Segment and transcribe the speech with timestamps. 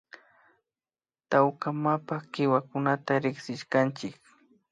[1.29, 4.15] Tawka mapa kiwakunata rikshishkanchik